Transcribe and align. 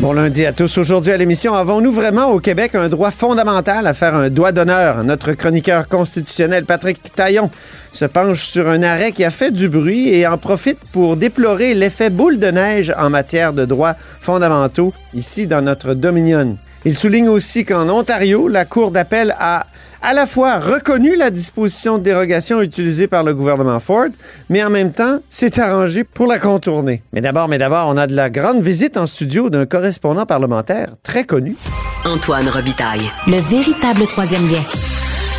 Bon 0.00 0.12
lundi 0.12 0.46
à 0.46 0.52
tous. 0.52 0.78
Aujourd'hui 0.78 1.10
à 1.10 1.16
l'émission, 1.16 1.54
avons-nous 1.54 1.90
vraiment 1.90 2.26
au 2.30 2.38
Québec 2.38 2.76
un 2.76 2.88
droit 2.88 3.10
fondamental 3.10 3.84
à 3.84 3.94
faire 3.94 4.14
un 4.14 4.30
doigt 4.30 4.52
d'honneur? 4.52 5.02
Notre 5.02 5.32
chroniqueur 5.32 5.88
constitutionnel 5.88 6.64
Patrick 6.64 7.12
Taillon 7.16 7.50
se 7.92 8.04
penche 8.04 8.44
sur 8.44 8.68
un 8.68 8.84
arrêt 8.84 9.10
qui 9.10 9.24
a 9.24 9.30
fait 9.30 9.50
du 9.50 9.68
bruit 9.68 10.14
et 10.14 10.24
en 10.28 10.38
profite 10.38 10.78
pour 10.92 11.16
déplorer 11.16 11.74
l'effet 11.74 12.10
boule 12.10 12.38
de 12.38 12.46
neige 12.46 12.94
en 12.96 13.10
matière 13.10 13.52
de 13.52 13.64
droits 13.64 13.96
fondamentaux 14.20 14.94
ici 15.14 15.48
dans 15.48 15.62
notre 15.62 15.94
Dominion. 15.94 16.56
Il 16.84 16.94
souligne 16.94 17.28
aussi 17.28 17.64
qu'en 17.64 17.88
Ontario, 17.88 18.46
la 18.46 18.64
Cour 18.64 18.92
d'appel 18.92 19.34
a 19.40 19.64
à 20.02 20.14
la 20.14 20.26
fois 20.26 20.58
reconnu 20.58 21.16
la 21.16 21.30
disposition 21.30 21.98
de 21.98 22.04
dérogation 22.04 22.62
utilisée 22.62 23.08
par 23.08 23.22
le 23.22 23.34
gouvernement 23.34 23.80
Ford, 23.80 24.08
mais 24.48 24.62
en 24.62 24.70
même 24.70 24.92
temps 24.92 25.20
s'est 25.28 25.60
arrangé 25.60 26.04
pour 26.04 26.26
la 26.26 26.38
contourner. 26.38 27.02
Mais 27.12 27.20
d'abord, 27.20 27.48
mais 27.48 27.58
d'abord, 27.58 27.88
on 27.88 27.96
a 27.96 28.06
de 28.06 28.14
la 28.14 28.30
grande 28.30 28.62
visite 28.62 28.96
en 28.96 29.06
studio 29.06 29.50
d'un 29.50 29.66
correspondant 29.66 30.26
parlementaire 30.26 30.90
très 31.02 31.24
connu. 31.24 31.56
Antoine 32.04 32.48
Robitaille. 32.48 33.10
Le 33.26 33.38
véritable 33.38 34.06
troisième 34.06 34.48
lien. 34.50 34.62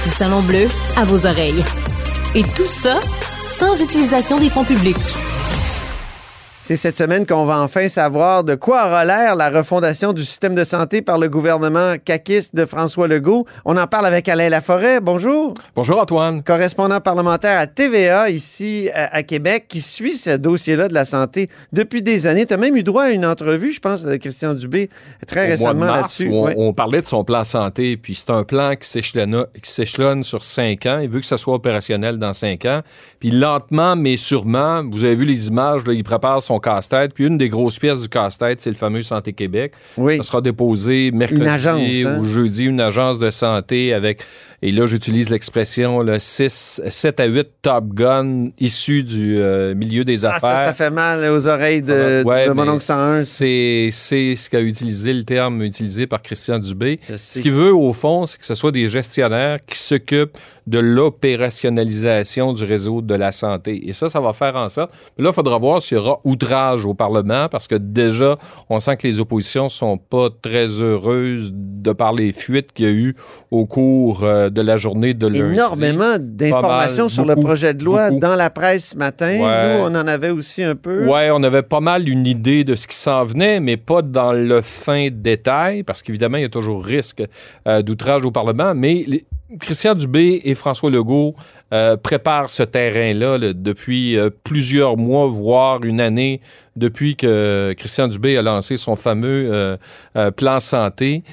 Du 0.04 0.10
salon 0.10 0.42
bleu 0.42 0.68
à 0.98 1.06
vos 1.06 1.26
oreilles. 1.26 1.64
Et 2.36 2.44
tout 2.44 2.64
ça 2.64 3.00
sans 3.48 3.82
utilisation 3.82 4.38
des 4.38 4.50
fonds 4.50 4.64
publics. 4.64 4.98
C'est 6.70 6.76
cette 6.76 7.00
semaine 7.00 7.26
qu'on 7.26 7.46
va 7.46 7.62
enfin 7.62 7.90
savoir 7.90 8.44
de 8.44 8.54
quoi 8.54 8.86
aura 8.86 9.04
l'air 9.04 9.36
la 9.36 9.50
refondation 9.50 10.14
du 10.14 10.24
système 10.24 10.54
de 10.54 10.64
santé 10.64 11.02
par 11.02 11.18
le 11.18 11.28
gouvernement 11.28 11.96
caquiste 12.06 12.54
de 12.54 12.64
François 12.64 13.08
Legault. 13.08 13.48
On 13.66 13.76
en 13.76 13.88
parle 13.88 14.06
avec 14.06 14.30
Alain 14.30 14.50
Laforêt. 14.50 15.02
Bonjour. 15.02 15.56
Bonjour 15.76 16.00
Antoine. 16.00 16.44
Correspondant 16.44 17.02
parlementaire 17.02 17.58
à 17.58 17.66
TVA 17.66 18.30
ici 18.30 18.88
à, 18.94 19.24
Québec 19.24 19.66
qui 19.68 19.82
suit 19.82 20.14
ce 20.14 20.38
dossier-là 20.38 20.90
de 20.90 20.94
la 20.94 21.06
santé 21.06 21.50
depuis 21.74 22.04
des 22.04 22.28
années. 22.28 22.46
Tu 22.46 22.54
as 22.54 22.58
même 22.58 22.76
eu 22.76 22.84
droit 22.84 23.06
à 23.06 23.10
une 23.10 23.26
entrevue, 23.26 23.72
je 23.72 23.80
pense, 23.80 24.04
de 24.04 24.16
Christian 24.18 24.54
Dubé 24.54 24.92
très 25.26 25.48
récemment 25.48 25.88
là-dessus. 25.88 26.30
On, 26.32 26.54
on, 26.56 26.74
parlait 26.74 27.02
de 27.02 27.08
son 27.08 27.24
plan 27.24 27.44
santé, 27.44 27.98
puis 27.98 28.14
c'est 28.14 28.30
un 28.30 28.44
plan 28.44 28.74
qui 28.76 28.88
s'échelonne 28.88 30.24
sur 30.24 30.44
cinq 30.44 30.86
ans. 30.86 31.00
Il 31.02 31.10
veut 31.10 31.20
que 31.20 31.26
ça 31.26 31.38
soit 31.38 31.56
opérationnel 31.56 32.20
dans 32.20 32.34
cinq 32.34 32.66
ans. 32.66 32.82
Puis 33.20 33.32
lentement, 33.32 33.96
mais 33.96 34.18
sûrement, 34.18 34.84
vous 34.84 35.04
avez 35.04 35.16
vu 35.16 35.26
les 35.26 35.48
images, 35.48 35.84
là, 35.88 35.94
il 35.94 36.04
prépare 36.04 36.44
son 36.44 36.59
casse-tête. 36.60 37.14
Puis 37.14 37.26
une 37.26 37.38
des 37.38 37.50
grosses 37.50 37.80
pièces 37.80 38.02
du 38.02 38.10
casse-tête, 38.10 38.62
c'est 38.62 38.70
le 38.70 38.76
fameux 38.76 39.02
Santé 39.02 39.34
Québec. 39.34 39.74
Oui. 39.98 40.18
Ça 40.18 40.24
sera 40.24 40.42
déposé 40.42 41.12
mercredi 41.12 41.48
agence, 41.48 41.82
hein? 42.06 42.20
ou 42.20 42.26
jeudi, 42.26 42.66
une 42.66 42.80
agence 42.80 43.20
de 43.20 43.30
santé 43.30 43.94
avec, 43.94 44.22
et 44.62 44.72
là 44.72 44.86
j'utilise 44.86 45.30
l'expression, 45.30 46.04
6, 46.18 46.82
7 46.88 47.20
à 47.20 47.26
8 47.26 47.48
Top 47.62 47.86
Gun 47.94 48.50
issus 48.60 49.04
du 49.04 49.38
euh, 49.40 49.76
milieu 49.76 50.04
des 50.04 50.26
ah, 50.26 50.36
affaires. 50.36 50.52
Ça, 50.52 50.66
ça 50.68 50.74
fait 50.74 50.90
mal 50.90 51.30
aux 51.32 51.48
oreilles 51.48 51.82
de, 51.82 52.24
ouais, 52.24 52.48
de 52.48 52.52
mon 52.52 52.68
oncle 52.68 52.82
101. 52.82 53.24
C'est 53.24 53.90
ce 53.92 54.50
qu'a 54.50 54.62
utilisé 54.62 55.14
le 55.14 55.24
terme 55.24 55.62
utilisé 55.62 56.08
par 56.08 56.22
Christian 56.22 56.60
Dubé. 56.60 57.00
Ce 57.16 57.40
qu'il 57.40 57.52
veut, 57.52 57.74
au 57.74 57.94
fond, 57.94 58.26
c'est 58.26 58.38
que 58.38 58.46
ce 58.46 58.56
soit 58.56 58.72
des 58.72 58.90
gestionnaires 58.90 59.60
qui 59.66 59.78
s'occupent 59.78 60.38
de 60.68 60.80
l'opérationnalisation 60.80 62.54
du 62.54 62.64
réseau 62.64 63.02
de 63.02 63.16
la 63.16 63.32
santé. 63.32 63.88
Et 63.88 63.94
ça, 63.94 64.08
ça 64.08 64.20
va 64.20 64.34
faire 64.34 64.56
en 64.56 64.70
sorte. 64.70 64.92
Mais 65.18 65.24
là, 65.24 65.32
il 65.32 65.34
faudra 65.34 65.58
voir 65.58 65.82
s'il 65.82 65.98
y 65.98 66.00
aura 66.00 66.20
outrage 66.24 66.86
au 66.86 66.94
Parlement 66.94 67.50
parce 67.50 67.68
que 67.68 67.76
déjà, 67.76 68.38
on 68.70 68.80
sent 68.80 68.98
que 68.98 69.08
les 69.08 69.20
oppositions 69.20 69.68
sont 69.68 69.98
pas 69.98 70.30
très 70.30 70.68
heureuses 70.68 71.52
de 71.54 71.92
par 71.92 72.14
les 72.14 72.32
fuites 72.32 72.72
qu'il 72.72 72.86
y 72.86 72.90
a 72.90 72.92
eu 72.92 73.16
au 73.50 73.66
cours 73.66 74.24
euh, 74.24 74.49
de 74.50 74.62
la 74.62 74.78
journée 74.78 75.14
de 75.14 75.28
lundi. 75.28 75.54
Énormément 75.54 76.16
d'informations 76.20 77.10
sur 77.10 77.24
beaucoup, 77.26 77.40
le 77.42 77.44
projet 77.46 77.74
de 77.74 77.84
loi 77.84 78.10
beaucoup. 78.10 78.20
dans 78.22 78.36
la 78.36 78.50
presse 78.50 78.90
ce 78.92 78.98
matin. 78.98 79.30
Ouais. 79.30 79.78
Nous, 79.78 79.84
on 79.84 79.96
en 79.96 80.08
avait 80.08 80.30
aussi 80.32 80.64
un 80.64 80.76
peu. 80.76 81.06
Ouais, 81.08 81.30
on 81.32 81.42
avait 81.44 81.62
pas 81.64 81.80
mal 81.80 82.08
une 82.10 82.26
idée 82.28 82.64
de 82.64 82.76
ce 82.76 82.88
qui 82.88 82.96
s'en 82.96 83.24
venait, 83.24 83.60
mais 83.60 83.78
pas 83.78 84.02
dans 84.02 84.34
le 84.34 84.62
fin 84.62 85.10
détail, 85.12 85.84
parce 85.84 86.02
qu'évidemment, 86.04 86.38
il 86.38 86.42
y 86.44 86.46
a 86.46 86.50
toujours 86.50 86.84
risque 86.84 87.24
euh, 87.68 87.82
d'outrage 87.82 88.24
au 88.26 88.32
Parlement. 88.32 88.74
Mais 88.76 89.04
les- 89.08 89.24
Christian 89.60 89.96
Dubé 89.96 90.42
et 90.44 90.54
François 90.54 90.90
Legault 90.92 91.36
euh, 91.74 91.98
préparent 91.98 92.50
ce 92.50 92.64
terrain-là 92.64 93.38
là, 93.38 93.54
depuis 93.54 94.18
euh, 94.18 94.30
plusieurs 94.44 94.98
mois, 94.98 95.28
voire 95.28 95.84
une 95.84 96.00
année, 96.02 96.42
depuis 96.76 97.16
que 97.16 97.74
Christian 97.78 98.08
Dubé 98.08 98.38
a 98.38 98.42
lancé 98.42 98.78
son 98.78 98.96
fameux 98.96 99.50
euh, 100.16 100.32
plan 100.32 100.60
santé. 100.60 101.24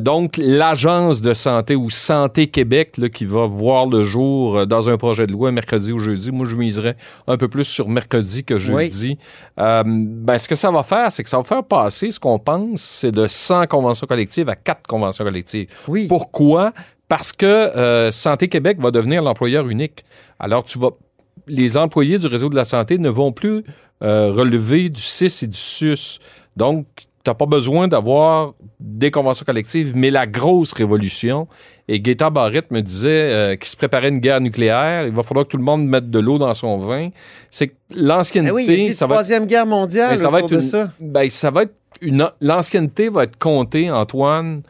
Donc, 0.00 0.36
l'agence 0.38 1.20
de 1.20 1.34
santé 1.34 1.74
ou 1.74 1.90
Santé 1.90 2.46
Québec 2.46 2.96
là, 2.98 3.08
qui 3.08 3.24
va 3.24 3.46
voir 3.46 3.86
le 3.86 4.02
jour 4.02 4.64
dans 4.66 4.88
un 4.88 4.96
projet 4.96 5.26
de 5.26 5.32
loi 5.32 5.50
mercredi 5.50 5.90
ou 5.92 5.98
jeudi. 5.98 6.30
Moi, 6.30 6.46
je 6.48 6.54
miserais 6.54 6.96
un 7.26 7.36
peu 7.36 7.48
plus 7.48 7.64
sur 7.64 7.88
mercredi 7.88 8.44
que 8.44 8.54
Oui. 8.54 8.60
jeudi. 8.60 9.18
Euh, 9.58 9.82
ben, 9.84 10.38
ce 10.38 10.46
que 10.46 10.54
ça 10.54 10.70
va 10.70 10.84
faire, 10.84 11.10
c'est 11.10 11.24
que 11.24 11.28
ça 11.28 11.38
va 11.38 11.42
faire 11.44 11.64
passer 11.64 12.12
ce 12.12 12.20
qu'on 12.20 12.38
pense, 12.38 12.80
c'est 12.80 13.12
de 13.12 13.26
100 13.26 13.66
conventions 13.66 14.06
collectives 14.06 14.48
à 14.48 14.54
4 14.54 14.86
conventions 14.86 15.24
collectives. 15.24 15.68
Oui. 15.88 16.06
Pourquoi? 16.06 16.72
Parce 17.12 17.34
que 17.34 17.44
euh, 17.44 18.10
Santé 18.10 18.48
Québec 18.48 18.78
va 18.80 18.90
devenir 18.90 19.22
l'employeur 19.22 19.68
unique. 19.68 20.02
Alors, 20.40 20.64
tu 20.64 20.78
vas. 20.78 20.92
Les 21.46 21.76
employés 21.76 22.16
du 22.16 22.26
réseau 22.26 22.48
de 22.48 22.56
la 22.56 22.64
santé 22.64 22.96
ne 22.96 23.10
vont 23.10 23.32
plus 23.32 23.64
euh, 24.02 24.32
relever 24.32 24.88
du 24.88 25.02
CIS 25.02 25.40
et 25.42 25.46
du 25.46 25.58
SUS. 25.58 26.20
Donc, 26.56 26.86
tu 26.96 27.04
n'as 27.26 27.34
pas 27.34 27.44
besoin 27.44 27.86
d'avoir 27.86 28.54
des 28.80 29.10
conventions 29.10 29.44
collectives, 29.44 29.92
mais 29.94 30.10
la 30.10 30.26
grosse 30.26 30.72
révolution, 30.72 31.48
et 31.86 32.00
Gaétan 32.00 32.30
Barrette 32.30 32.70
me 32.70 32.80
disait 32.80 33.30
euh, 33.30 33.56
qu'il 33.56 33.68
se 33.68 33.76
préparait 33.76 34.08
une 34.08 34.20
guerre 34.20 34.40
nucléaire, 34.40 35.06
il 35.06 35.12
va 35.12 35.22
falloir 35.22 35.44
que 35.44 35.50
tout 35.50 35.58
le 35.58 35.64
monde 35.64 35.86
mette 35.86 36.08
de 36.08 36.18
l'eau 36.18 36.38
dans 36.38 36.54
son 36.54 36.78
vin, 36.78 37.08
c'est 37.50 37.68
que 37.68 37.74
l'ancienneté, 37.94 38.50
Ah 38.50 38.54
oui, 38.54 38.64
il 38.66 38.72
a 38.72 38.88
dit 38.88 38.92
ça 38.94 39.06
va 39.06 39.16
être 39.16 39.18
Troisième 39.18 39.46
Guerre 39.46 39.66
mondiale 39.66 40.16
ça 40.16 40.30
va 40.30 40.40
être 40.40 40.48
de 40.48 40.54
une, 40.54 40.60
ça. 40.62 40.90
ben, 40.98 41.28
ça 41.28 41.50
va 41.50 41.64
être 41.64 41.74
une 42.00 42.26
l'ancienneté 42.40 43.10
va 43.10 43.24
être 43.24 43.38
comptée 43.38 43.90
Antoine 43.90 44.62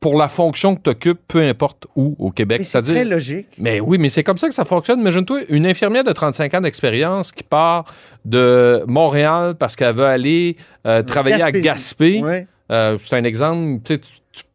pour 0.00 0.16
la 0.18 0.28
fonction 0.28 0.74
que 0.76 0.82
tu 0.82 0.90
occupes 0.90 1.20
peu 1.28 1.40
importe 1.42 1.86
où 1.96 2.14
au 2.18 2.30
Québec, 2.30 2.58
Mais 2.60 2.64
c'est 2.64 2.82
très 2.82 3.04
logique. 3.04 3.48
mais 3.58 3.80
oui, 3.80 3.98
mais 3.98 4.08
c'est 4.08 4.22
comme 4.22 4.38
ça 4.38 4.48
que 4.48 4.54
ça 4.54 4.64
fonctionne. 4.64 5.00
Imagine-toi 5.00 5.40
une 5.48 5.66
infirmière 5.66 6.04
de 6.04 6.12
35 6.12 6.54
ans 6.54 6.60
d'expérience 6.60 7.32
qui 7.32 7.42
part 7.42 7.84
de 8.24 8.82
Montréal 8.86 9.54
parce 9.58 9.76
qu'elle 9.76 9.94
veut 9.94 10.04
aller 10.06 10.56
euh, 10.86 11.02
travailler 11.02 11.42
à 11.42 11.52
Gaspé. 11.52 12.20
Ouais. 12.22 12.46
Euh, 12.70 12.98
c'est 13.02 13.16
un 13.16 13.24
exemple. 13.24 13.80
Tu, 13.84 13.98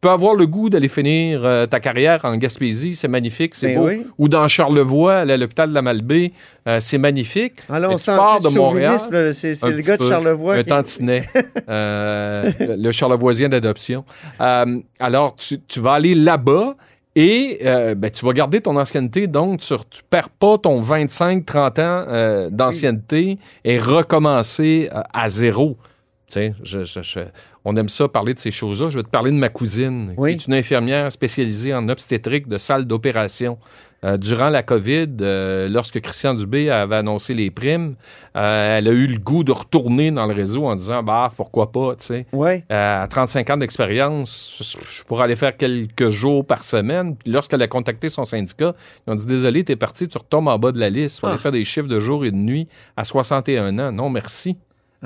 peux 0.00 0.10
avoir 0.10 0.34
le 0.34 0.46
goût 0.46 0.70
d'aller 0.70 0.88
finir 0.88 1.44
euh, 1.44 1.66
ta 1.66 1.80
carrière 1.80 2.24
en 2.24 2.36
Gaspésie, 2.36 2.94
c'est 2.94 3.08
magnifique, 3.08 3.54
c'est 3.56 3.74
Ben 3.74 3.80
beau. 3.80 3.88
oui. 3.88 4.06
Ou 4.16 4.28
dans 4.28 4.46
Charlevoix, 4.46 5.16
à 5.16 5.24
l'hôpital 5.36 5.70
de 5.70 5.74
la 5.74 5.82
Malbaie, 5.82 6.30
euh, 6.68 6.78
c'est 6.80 6.98
magnifique. 6.98 7.54
Alors, 7.68 7.88
Mais 7.90 7.94
on 7.96 7.98
sent 7.98 8.12
de 8.44 8.48
Montréal. 8.50 8.98
C'est 9.32 9.60
le 9.64 9.80
gars 9.80 9.96
de 9.96 10.02
peu. 10.02 10.08
Charlevoix. 10.08 10.54
Un 10.54 10.62
qui- 10.62 10.68
tantinet. 10.68 11.22
Euh, 11.68 12.50
le 12.60 12.76
le 12.76 12.92
charlevoisien 12.92 13.48
d'adoption. 13.48 14.04
Euh, 14.40 14.80
alors, 15.00 15.34
tu, 15.34 15.58
tu 15.60 15.80
vas 15.80 15.94
aller 15.94 16.14
là-bas 16.14 16.76
et 17.14 17.58
euh, 17.64 17.94
ben, 17.94 18.10
tu 18.10 18.24
vas 18.24 18.32
garder 18.32 18.60
ton 18.60 18.76
ancienneté. 18.76 19.26
Donc, 19.26 19.60
tu, 19.60 19.74
tu 19.90 20.02
perds 20.08 20.30
pas 20.30 20.58
ton 20.58 20.80
25-30 20.80 21.56
ans 21.56 21.72
euh, 22.08 22.50
d'ancienneté 22.50 23.38
et 23.64 23.78
recommencer 23.78 24.88
euh, 24.94 25.00
à 25.12 25.28
zéro. 25.28 25.76
Tu 26.32 26.38
sais, 26.38 26.54
je- 26.62 26.82
je- 26.84 27.02
je- 27.02 27.20
on 27.66 27.76
aime 27.76 27.90
ça 27.90 28.08
parler 28.08 28.32
de 28.32 28.38
ces 28.38 28.50
choses-là. 28.50 28.88
Je 28.88 28.96
vais 28.96 29.02
te 29.02 29.10
parler 29.10 29.30
de 29.30 29.36
ma 29.36 29.50
cousine, 29.50 30.14
Oui. 30.16 30.30
qui 30.30 30.42
est 30.44 30.46
une 30.46 30.54
infirmière 30.54 31.12
spécialisée 31.12 31.74
en 31.74 31.90
obstétrique 31.90 32.48
de 32.48 32.56
salle 32.56 32.86
d'opération. 32.86 33.58
Euh, 34.04 34.16
durant 34.16 34.48
la 34.48 34.62
COVID, 34.62 35.08
euh, 35.20 35.68
lorsque 35.68 36.00
Christian 36.00 36.32
Dubé 36.34 36.70
avait 36.70 36.96
annoncé 36.96 37.34
les 37.34 37.50
primes, 37.50 37.96
euh, 38.34 38.78
elle 38.78 38.88
a 38.88 38.92
eu 38.92 39.06
le 39.06 39.18
goût 39.18 39.44
de 39.44 39.52
retourner 39.52 40.10
dans 40.10 40.26
le 40.26 40.32
réseau 40.34 40.64
en 40.64 40.74
disant 40.74 41.02
bah 41.02 41.28
pourquoi 41.36 41.70
pas, 41.70 41.94
tu 41.96 42.06
sais. 42.06 42.26
Ouais. 42.32 42.64
À 42.70 43.06
35 43.10 43.50
ans 43.50 43.58
d'expérience, 43.58 44.58
je- 44.98 45.04
pourrais 45.04 45.24
aller 45.24 45.36
faire 45.36 45.56
quelques 45.56 46.08
jours 46.10 46.44
par 46.46 46.64
semaine. 46.64 47.14
Puis 47.16 47.30
lorsqu'elle 47.30 47.62
a 47.62 47.68
contacté 47.68 48.08
son 48.08 48.24
syndicat, 48.24 48.74
ils 49.06 49.10
ont 49.12 49.14
dit 49.16 49.26
Désolé, 49.26 49.62
t'es 49.64 49.76
parti, 49.76 50.08
tu 50.08 50.16
retombes 50.18 50.48
en 50.48 50.58
bas 50.58 50.72
de 50.72 50.80
la 50.80 50.88
liste 50.90 51.20
pour 51.20 51.28
Ah. 51.28 51.38
faire 51.38 51.52
des 51.52 51.62
chiffres 51.64 51.88
de 51.88 52.00
jour 52.00 52.24
et 52.24 52.30
de 52.30 52.36
nuit 52.36 52.66
à 52.96 53.04
61 53.04 53.78
ans. 53.78 53.92
Non, 53.92 54.08
merci. 54.10 54.56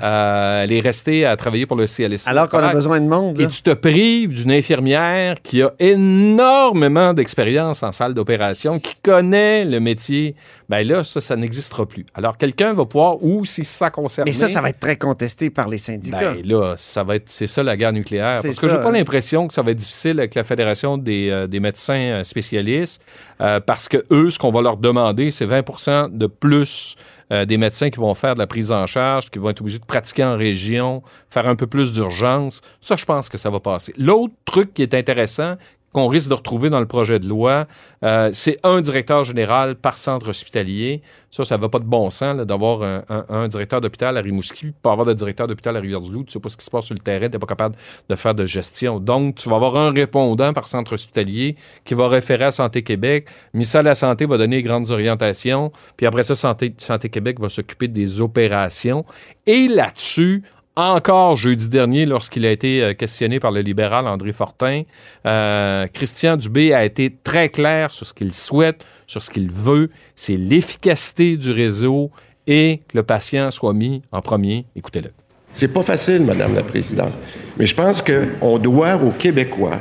Euh, 0.02 0.62
elle 0.64 0.72
est 0.72 0.80
restée 0.80 1.24
à 1.24 1.36
travailler 1.36 1.64
pour 1.64 1.76
le 1.76 1.86
CLSC. 1.86 2.28
Alors 2.28 2.48
qu'on 2.48 2.58
a 2.58 2.72
besoin 2.72 3.00
de 3.00 3.06
monde. 3.06 3.38
là. 3.38 3.44
Et 3.44 3.48
tu 3.48 3.62
te 3.62 3.70
prives 3.70 4.34
d'une 4.34 4.50
infirmière 4.52 5.36
qui 5.42 5.62
a 5.62 5.72
énormément 5.78 7.14
d'expérience 7.14 7.82
en 7.82 7.92
salle 7.92 8.12
d'opération, 8.14 8.78
qui 8.78 8.94
connaît 9.02 9.64
le 9.64 9.80
métier. 9.80 10.34
Ben 10.68 10.86
là, 10.86 11.04
ça, 11.04 11.20
ça 11.20 11.36
n'existera 11.36 11.86
plus. 11.86 12.04
Alors, 12.14 12.36
quelqu'un 12.36 12.72
va 12.72 12.84
pouvoir, 12.86 13.22
ou 13.22 13.44
si 13.44 13.64
ça 13.64 13.90
concerne. 13.90 14.26
Mais 14.26 14.32
ça, 14.32 14.48
ça 14.48 14.60
va 14.60 14.70
être 14.70 14.80
très 14.80 14.96
contesté 14.96 15.50
par 15.50 15.68
les 15.68 15.78
syndicats. 15.78 16.34
Ben 16.34 16.42
là, 16.44 16.74
ça 16.76 17.04
va 17.04 17.16
être, 17.16 17.28
c'est 17.28 17.46
ça 17.46 17.62
la 17.62 17.76
guerre 17.76 17.92
nucléaire. 17.92 18.40
Parce 18.42 18.56
que 18.56 18.68
ça, 18.68 18.76
j'ai 18.76 18.82
pas 18.82 18.90
l'impression 18.90 19.46
que 19.46 19.54
ça 19.54 19.62
va 19.62 19.70
être 19.70 19.78
difficile 19.78 20.18
avec 20.18 20.34
la 20.34 20.44
Fédération 20.44 20.98
des, 20.98 21.30
euh, 21.30 21.46
des 21.46 21.60
médecins 21.60 22.00
euh, 22.00 22.24
spécialistes, 22.24 23.02
euh, 23.40 23.60
parce 23.60 23.88
que 23.88 24.04
eux, 24.10 24.30
ce 24.30 24.38
qu'on 24.38 24.50
va 24.50 24.62
leur 24.62 24.76
demander, 24.76 25.30
c'est 25.30 25.46
20% 25.46 26.16
de 26.16 26.26
plus 26.26 26.96
euh, 27.32 27.44
des 27.44 27.56
médecins 27.56 27.90
qui 27.90 27.98
vont 27.98 28.14
faire 28.14 28.34
de 28.34 28.38
la 28.38 28.46
prise 28.46 28.70
en 28.70 28.86
charge, 28.86 29.30
qui 29.30 29.40
vont 29.40 29.50
être 29.50 29.60
obligés 29.60 29.80
de 29.80 29.84
pratiquer 29.84 30.22
en 30.22 30.36
région, 30.36 31.02
faire 31.28 31.48
un 31.48 31.56
peu 31.56 31.66
plus 31.66 31.92
d'urgence. 31.92 32.60
Ça, 32.80 32.94
je 32.96 33.04
pense 33.04 33.28
que 33.28 33.36
ça 33.36 33.50
va 33.50 33.58
passer. 33.58 33.92
L'autre 33.98 34.34
truc 34.44 34.72
qui 34.74 34.82
est 34.82 34.94
intéressant, 34.94 35.56
qu'on 35.96 36.08
risque 36.08 36.28
de 36.28 36.34
retrouver 36.34 36.68
dans 36.68 36.80
le 36.80 36.86
projet 36.86 37.18
de 37.18 37.26
loi, 37.26 37.66
euh, 38.04 38.28
c'est 38.30 38.58
un 38.64 38.82
directeur 38.82 39.24
général 39.24 39.76
par 39.76 39.96
centre 39.96 40.28
hospitalier. 40.28 41.00
Ça, 41.30 41.46
ça 41.46 41.56
ne 41.56 41.62
va 41.62 41.70
pas 41.70 41.78
de 41.78 41.86
bon 41.86 42.10
sens 42.10 42.36
d'avoir 42.36 42.82
un, 43.30 43.48
directeur 43.48 43.80
d'hôpital 43.80 44.14
à 44.18 44.20
Rimouski, 44.20 44.74
pas 44.82 44.92
avoir 44.92 45.06
de 45.06 45.14
directeur 45.14 45.46
d'hôpital 45.46 45.74
à 45.74 45.80
Rivière-du-Loup. 45.80 46.24
Tu 46.24 46.32
sais 46.32 46.38
pas 46.38 46.50
ce 46.50 46.56
qui 46.58 46.66
se 46.66 46.70
passe 46.70 46.84
sur 46.84 46.94
le 46.94 47.00
terrain, 47.00 47.28
tu 47.28 47.32
n'es 47.32 47.38
pas 47.38 47.46
capable 47.46 47.76
de 48.10 48.14
faire 48.14 48.34
de 48.34 48.44
gestion. 48.44 49.00
Donc, 49.00 49.36
tu 49.36 49.48
vas 49.48 49.56
avoir 49.56 49.74
un 49.76 49.90
répondant 49.90 50.52
par 50.52 50.68
centre 50.68 50.92
hospitalier 50.92 51.56
qui 51.86 51.94
va 51.94 52.08
référer 52.08 52.44
à 52.44 52.50
Santé 52.50 52.82
Québec. 52.82 53.28
de 53.54 53.78
la 53.78 53.94
Santé 53.94 54.26
va 54.26 54.36
donner 54.36 54.56
les 54.56 54.62
grandes 54.62 54.90
orientations, 54.90 55.72
puis 55.96 56.04
après 56.04 56.24
ça, 56.24 56.34
Santé 56.34 57.08
Québec 57.08 57.40
va 57.40 57.48
s'occuper 57.48 57.88
des 57.88 58.20
opérations. 58.20 59.06
Et 59.46 59.68
là-dessus, 59.68 60.42
encore 60.76 61.36
jeudi 61.36 61.68
dernier, 61.68 62.06
lorsqu'il 62.06 62.44
a 62.44 62.50
été 62.50 62.82
euh, 62.82 62.92
questionné 62.92 63.40
par 63.40 63.50
le 63.50 63.60
libéral 63.60 64.06
André 64.06 64.32
Fortin, 64.32 64.82
euh, 65.26 65.86
Christian 65.92 66.36
Dubé 66.36 66.74
a 66.74 66.84
été 66.84 67.14
très 67.24 67.48
clair 67.48 67.90
sur 67.90 68.06
ce 68.06 68.14
qu'il 68.14 68.32
souhaite, 68.32 68.84
sur 69.06 69.22
ce 69.22 69.30
qu'il 69.30 69.50
veut. 69.50 69.90
C'est 70.14 70.36
l'efficacité 70.36 71.36
du 71.36 71.50
réseau 71.50 72.10
et 72.46 72.80
que 72.88 72.96
le 72.96 73.02
patient 73.02 73.50
soit 73.50 73.72
mis 73.72 74.02
en 74.12 74.20
premier. 74.20 74.66
Écoutez-le. 74.76 75.10
C'est 75.52 75.68
pas 75.68 75.82
facile, 75.82 76.22
Madame 76.22 76.54
la 76.54 76.62
Présidente. 76.62 77.14
Mais 77.56 77.64
je 77.64 77.74
pense 77.74 78.02
qu'on 78.02 78.58
doit 78.58 78.96
aux 78.96 79.12
Québécois, 79.12 79.80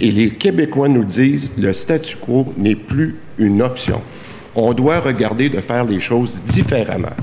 et 0.00 0.12
les 0.12 0.30
Québécois 0.30 0.88
nous 0.88 1.04
disent, 1.04 1.50
le 1.58 1.72
statu 1.72 2.16
quo 2.16 2.52
n'est 2.56 2.76
plus 2.76 3.18
une 3.38 3.60
option. 3.62 4.00
On 4.54 4.72
doit 4.72 5.00
regarder 5.00 5.48
de 5.48 5.60
faire 5.60 5.84
les 5.84 5.98
choses 5.98 6.42
différemment. 6.44 7.16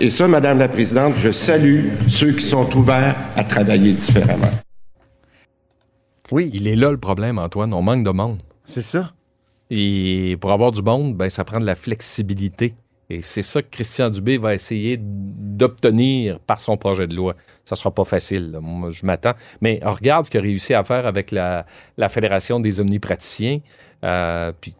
Et 0.00 0.10
ça, 0.10 0.28
Madame 0.28 0.58
la 0.58 0.68
Présidente, 0.68 1.14
je 1.16 1.32
salue 1.32 1.88
ceux 2.08 2.30
qui 2.30 2.44
sont 2.44 2.72
ouverts 2.76 3.16
à 3.34 3.42
travailler 3.42 3.92
différemment. 3.92 4.50
Oui, 6.30 6.50
Il 6.54 6.68
est 6.68 6.76
là 6.76 6.92
le 6.92 6.98
problème, 6.98 7.38
Antoine. 7.38 7.74
On 7.74 7.82
manque 7.82 8.04
de 8.04 8.10
monde. 8.10 8.40
c'est 8.64 8.82
ça. 8.82 9.12
Et 9.70 10.36
pour 10.40 10.52
avoir 10.52 10.70
du 10.70 10.82
monde, 10.82 11.16
ben, 11.16 11.28
ça 11.28 11.44
prend 11.44 11.58
de 11.58 11.66
la 11.66 11.74
flexibilité. 11.74 12.74
Et 13.10 13.22
c'est 13.22 13.42
ça 13.42 13.60
que 13.60 13.68
Christian 13.70 14.08
Dubé 14.10 14.38
va 14.38 14.54
essayer 14.54 14.98
d'obtenir 15.00 16.38
par 16.40 16.60
son 16.60 16.76
projet 16.76 17.08
de 17.08 17.16
loi. 17.16 17.34
Ça 17.64 17.74
sera 17.74 17.90
pas 17.90 18.04
facile, 18.04 18.52
là. 18.52 18.60
moi 18.60 18.90
je 18.90 19.04
m'attends. 19.04 19.34
Mais 19.60 19.80
on 19.82 19.92
regarde 19.92 20.26
ce 20.26 20.30
qu'il 20.30 20.38
a 20.38 20.42
réussi 20.42 20.74
à 20.74 20.84
faire 20.84 21.06
avec 21.06 21.32
la, 21.32 21.66
la 21.96 22.08
Fédération 22.08 22.60
des 22.60 22.80
omnipraticiens. 22.80 23.60
Euh, 24.04 24.52
puis, 24.60 24.74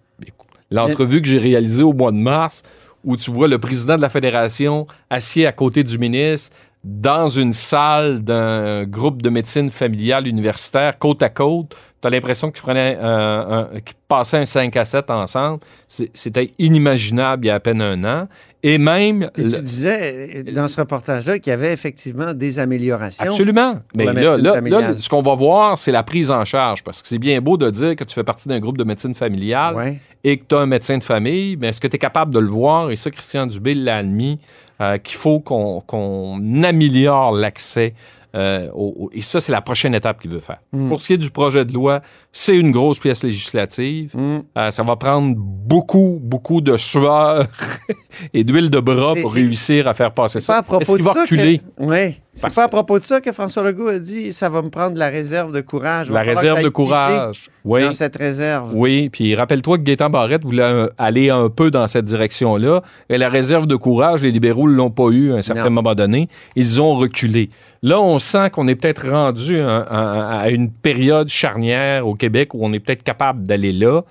l'entrevue 0.71 1.23
que 1.23 1.29
j'ai 1.29 1.39
réalisée 1.39 1.83
au 1.83 1.93
mois 1.93 2.13
de 2.13 2.19
mars, 2.19 2.63
où 3.05 3.17
tu 3.17 3.31
vois 3.31 3.49
le 3.49 3.59
président 3.59 3.97
de 3.97 4.03
la 4.03 4.09
Fédération 4.09 4.87
assis 5.11 5.47
à 5.47 5.53
côté 5.53 5.85
du 5.85 5.99
ministre 5.99 6.57
dans 6.85 7.29
une 7.29 7.53
salle 7.53 8.23
d'un 8.23 8.85
groupe 8.85 9.21
de 9.23 9.31
médecine 9.31 9.71
familiale 9.71 10.27
universitaire, 10.27 10.99
côte 10.99 11.23
à 11.23 11.29
côte. 11.29 11.77
Tu 12.01 12.07
as 12.07 12.11
l'impression 12.11 12.51
qu'ils 12.53 12.63
prenaient 12.63 12.97
un- 13.01 13.69
passaient 14.07 14.37
un 14.39 14.45
5 14.45 14.77
à 14.77 14.85
7 14.85 15.11
ensemble. 15.11 15.59
C'était 15.89 16.51
inimaginable 16.59 17.45
il 17.47 17.49
y 17.49 17.51
a 17.51 17.57
à 17.57 17.61
peine 17.61 17.83
un 17.83 18.05
an. 18.05 18.29
Et 18.63 18.79
même. 18.79 19.31
Et 19.37 19.43
le- 19.43 19.53
tu 19.53 19.63
disais 19.63 20.45
euh, 20.49 20.53
dans 20.53 20.67
ce 20.69 20.77
reportage-là 20.81 21.39
qu'il 21.39 21.51
y 21.51 21.55
avait 21.55 21.73
effectivement 21.73 22.35
des 22.35 22.59
améliorations. 22.59 23.25
Absolument. 23.25 23.77
Mais 23.95 24.05
là, 24.05 24.37
là, 24.37 24.61
là, 24.61 24.97
ce 24.97 25.09
qu'on 25.09 25.23
va 25.23 25.35
voir, 25.37 25.79
c'est 25.79 25.93
la 25.93 26.03
prise 26.03 26.31
en 26.31 26.45
charge. 26.45 26.83
Parce 26.83 27.01
que 27.03 27.07
c'est 27.09 27.19
bien 27.19 27.41
beau 27.41 27.57
de 27.57 27.71
dire 27.71 27.95
que 27.97 28.03
tu 28.05 28.15
fais 28.15 28.25
partie 28.25 28.49
d'un 28.49 28.59
groupe 28.59 28.77
de 28.79 28.85
médecine 28.85 29.15
familiale 29.15 29.75
Ouais. 29.77 29.99
et 30.25 30.39
que 30.39 30.45
tu 30.49 30.55
as 30.57 30.59
un 30.59 30.67
médecin 30.67 30.99
de 30.99 31.05
famille, 31.05 31.57
mais 31.57 31.69
est-ce 31.69 31.81
que 31.81 31.87
tu 31.89 31.97
es 31.97 31.99
capable 32.01 32.33
de 32.35 32.41
le 32.41 32.49
voir? 32.49 32.91
Et 32.91 32.97
ça, 32.97 33.11
Christian 33.13 33.47
Dubé 33.47 33.75
l'a 33.75 33.99
admis, 33.99 34.41
euh, 34.81 34.99
qu'il 34.99 35.17
faut 35.17 35.39
qu'on 35.41 35.81
qu'on 35.81 36.41
améliore 36.65 37.35
l'accès. 37.35 37.95
Euh, 38.35 38.69
au- 38.75 39.11
et 39.13 39.21
ça, 39.23 39.41
c'est 39.41 39.53
la 39.53 39.61
prochaine 39.63 39.95
étape 39.95 40.21
qu'il 40.21 40.31
veut 40.31 40.41
faire. 40.41 40.59
Mm. 40.73 40.89
Pour 40.89 41.01
ce 41.01 41.07
qui 41.09 41.13
est 41.15 41.19
du 41.19 41.31
projet 41.31 41.65
de 41.65 41.73
loi, 41.73 42.01
c'est 42.33 42.57
une 42.57 42.71
grosse 42.71 42.99
pièce 42.99 43.23
législative. 43.25 44.15
Mm. 44.17 44.39
Euh, 44.57 44.71
ça 44.71 44.83
va 44.83 44.97
prendre 44.97 45.35
beaucoup, 45.37 46.19
beaucoup 46.23 46.61
de 46.61 46.77
sueur 46.77 47.47
et 48.35 48.45
d'huile 48.45 48.71
de 48.71 48.81
bras 48.81 49.15
pour 49.21 49.33
réussir 49.35 49.89
à 49.89 49.95
faire 49.95 50.13
passer 50.13 50.41
ça. 50.41 50.63
Est-ce 50.81 50.95
qu'il 50.95 51.05
va 51.05 51.13
reculer? 51.13 51.59
que... 51.59 51.63
Oui. 51.79 52.17
C'est 52.35 52.55
pas 52.55 52.65
à 52.65 52.69
propos 52.69 53.01
de 53.01 53.05
ça 53.05 53.21
que 53.21 53.33
François 53.33 53.65
Legault 53.65 53.89
a 53.89 53.99
dit 53.99 54.33
ça 54.33 54.49
va 54.49 54.63
me 54.63 54.69
prendre 54.71 54.97
la 54.97 55.09
réserve 55.09 55.53
de 55.53 55.61
courage. 55.61 56.09
La 56.09 56.21
réserve 56.21 56.63
de 56.63 56.69
courage. 56.69 57.49
Oui. 57.65 57.83
Dans 57.83 57.91
cette 57.91 58.15
réserve. 58.17 58.71
Oui, 58.77 59.09
puis 59.09 59.35
rappelle-toi 59.35 59.79
que 59.79 59.83
Gaétan 59.83 60.09
Barrette 60.09 60.45
voulait 60.45 60.87
aller 60.99 61.31
un 61.31 61.49
peu 61.51 61.73
dans 61.73 61.89
cette 61.89 62.05
direction-là. 62.05 62.83
Et 63.09 63.19
la 63.19 63.29
réserve 63.29 63.67
de 63.67 63.75
courage, 63.75 64.23
les 64.23 64.31
libéraux 64.31 64.69
ne 64.71 64.75
l'ont 64.77 64.91
pas 64.93 65.09
eu 65.09 65.33
à 65.33 65.37
un 65.37 65.43
certain 65.43 65.65
Non. 65.65 65.71
moment 65.73 65.97
donné. 65.97 66.29
Ils 66.55 66.81
ont 66.81 66.95
reculé. 66.95 67.51
Là, 67.83 68.01
on 68.01 68.18
sent 68.19 68.51
qu'on 68.51 68.69
est 68.69 68.75
peut-être 68.75 69.11
rendu 69.11 69.61
à, 69.61 70.49
une 70.51 70.71
période 70.71 71.29
charnière 71.29 72.07
au 72.07 72.15
Québec 72.15 72.55
où 72.55 72.59
on 72.63 72.73
est 72.73 72.81
peut-être 72.81 73.03
capable 73.03 73.47
d'aller 73.47 73.73
là, 73.73 74.03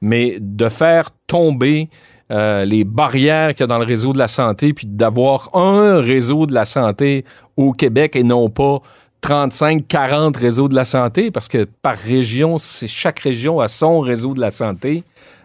mais 0.00 0.36
de 0.40 0.68
faire 0.68 1.10
tomber 1.26 1.88
euh, 2.32 2.64
les 2.64 2.84
barrières 2.84 3.54
qu'il 3.54 3.60
y 3.60 3.64
a 3.64 3.66
dans 3.66 3.78
le 3.78 3.84
réseau 3.84 4.12
de 4.12 4.18
la 4.18 4.28
santé, 4.28 4.72
puis 4.72 4.86
d'avoir 4.86 5.54
un 5.54 6.00
réseau 6.00 6.46
de 6.46 6.54
la 6.54 6.64
santé 6.64 7.24
au 7.56 7.72
Québec 7.72 8.16
et 8.16 8.24
non 8.24 8.50
pas 8.50 8.80
35, 9.20 9.86
40 9.86 10.36
réseaux 10.36 10.68
de 10.68 10.74
la 10.74 10.84
santé, 10.84 11.30
parce 11.30 11.48
que 11.48 11.66
par 11.82 11.96
région, 11.96 12.56
chaque 12.58 13.20
région 13.20 13.60
a 13.60 13.68
son 13.68 14.00
réseau 14.00 14.34
de 14.34 14.40
la 14.40 14.50
santé. 14.50 15.04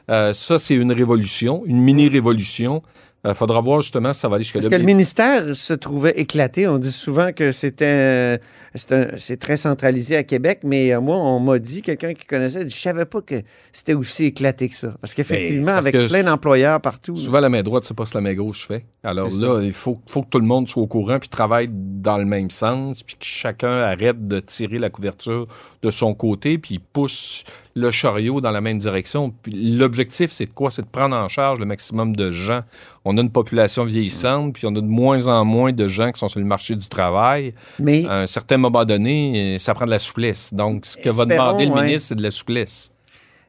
Euh, 0.10 0.34
ça, 0.34 0.60
c'est 0.60 0.76
une 0.76 0.92
révolution, 0.92 1.64
une 1.66 1.82
mini-révolution. 1.82 2.82
Il 3.24 3.36
faudra 3.36 3.62
voir 3.62 3.82
justement 3.82 4.14
si 4.14 4.20
ça 4.20 4.28
va 4.28 4.36
aller 4.36 4.44
jusqu'à 4.44 4.60
Parce 4.60 4.72
là. 4.72 4.78
que 4.78 4.82
le 4.82 4.88
ministère 4.88 5.56
se 5.56 5.74
trouvait 5.74 6.20
éclaté. 6.20 6.68
On 6.68 6.80
dit 6.80 6.92
souvent 6.92 7.32
que 7.32 7.52
c'était 7.52 7.86
euh, 7.86 8.38
c'est 8.74 9.38
très 9.38 9.58
centralisé 9.58 10.16
à 10.16 10.24
Québec, 10.24 10.62
mais 10.64 10.94
euh, 10.94 11.02
moi, 11.02 11.18
on 11.18 11.40
m'a 11.40 11.60
dit, 11.60 11.82
quelqu'un 11.82 12.14
qui 12.14 12.26
connaissait, 12.26 12.64
dit, 12.64 12.74
je 12.74 12.80
savais 12.80 13.06
pas 13.06 13.22
que 13.22 13.36
c'était 13.74 13.94
aussi 13.94 14.26
éclaté 14.26 14.70
que 14.70 14.76
ça. 14.76 14.94
Parce 15.02 15.14
qu'effectivement, 15.14 15.66
Ben, 15.66 15.74
parce 15.74 15.86
avec 15.88 15.96
que 15.96 16.08
plein 16.08 16.24
d'employeurs 16.24 16.80
partout. 16.80 17.16
Souvent, 17.16 17.42
la 17.42 17.50
main 17.50 17.64
droite, 17.64 17.84
c'est 17.86 17.94
pas 17.94 18.06
ce 18.06 18.14
que 18.14 18.18
la 18.18 18.22
main 18.22 18.34
gauche 18.34 18.66
fait. 18.66 18.86
Alors 19.04 19.30
là, 19.30 19.62
il 19.62 19.74
faut, 19.74 20.00
faut 20.08 20.22
que 20.24 20.30
tout 20.30 20.40
le 20.40 20.46
monde 20.46 20.68
soit 20.68 20.82
au 20.82 20.88
courant 20.88 21.20
puis 21.20 21.28
travaille 21.28 21.70
dans 21.72 22.18
le 22.18 22.26
même 22.26 22.50
sens, 22.50 23.04
puis 23.04 23.16
que 23.16 23.26
chacun 23.26 23.82
arrête 23.82 24.28
de 24.28 24.40
tirer 24.40 24.80
la 24.80 24.90
couverture 24.90 25.48
de 25.82 25.90
son 25.90 26.14
côté, 26.14 26.58
puis 26.58 26.80
pousse 26.80 27.44
le 27.76 27.92
chariot 27.92 28.42
dans 28.42 28.52
la 28.52 28.62
même 28.62 28.80
direction. 28.80 29.34
Puis 29.42 29.78
l'objectif, 29.78 30.32
c'est 30.32 30.46
de 30.46 30.54
quoi? 30.54 30.72
C'est 30.72 30.84
de 30.84 30.88
prendre 30.88 31.16
en 31.16 31.28
charge 31.30 31.60
le 31.60 31.66
maximum 31.66 32.16
de 32.16 32.32
gens. 32.32 32.62
On 33.04 33.18
a 33.18 33.22
une 33.22 33.32
population 33.32 33.84
vieillissante, 33.84 34.54
puis 34.54 34.68
on 34.68 34.76
a 34.76 34.82
de 34.82 34.82
moins 34.82 35.26
en 35.28 35.44
moins 35.44 35.72
de 35.74 35.88
gens 35.88 36.12
qui 36.12 36.20
sont 36.20 36.28
sur 36.28 36.40
le 36.40 36.46
marché 36.46 36.76
du 36.76 36.88
travail. 36.88 37.54
mais 37.80 38.06
À 38.06 38.20
un 38.22 38.26
certain 38.28 38.58
moment 38.58 38.86
donné, 38.86 39.58
ça 39.60 39.74
prend 39.74 39.86
de 39.86 39.90
la 39.90 39.98
souplesse. 40.00 40.54
Donc, 40.54 40.86
ce 40.86 40.98
que 40.98 41.10
va 41.10 41.26
demander 41.26 41.66
le 41.66 41.72
ouais. 41.72 41.86
ministre, 41.86 42.10
c'est 42.10 42.16
de 42.16 42.22
la 42.24 42.30
souplesse. 42.32 42.92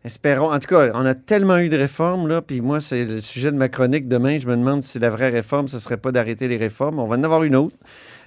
espérons. 0.05 0.51
En 0.53 0.59
tout 0.59 0.69
cas, 0.69 0.89
on 0.95 1.05
a 1.05 1.15
tellement 1.15 1.59
eu 1.59 1.69
de 1.69 1.77
réformes, 1.77 2.29
là, 2.29 2.41
puis 2.41 2.61
moi, 2.63 2.81
c'est 2.81 3.05
le 3.05 3.21
sujet 3.21 3.53
de 3.53 3.57
ma 3.57 3.69
chronique 3.69 4.07
demain. 4.09 4.39
Je 4.39 4.47
me 4.49 4.57
demande 4.57 4.83
si 4.83 4.99
la 4.99 5.11
vraie 5.11 5.29
réforme, 5.29 5.69
ce 5.69 5.79
serait 5.79 5.99
pas 5.99 6.13
d'arrêter 6.13 6.49
les 6.49 6.57
réformes. 6.57 6.99
On 6.99 7.07
va 7.07 7.17
en 7.17 7.23
avoir 7.23 7.43
une 7.45 7.55
autre. 7.57 7.77